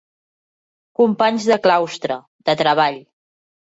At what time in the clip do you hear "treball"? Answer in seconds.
2.63-2.99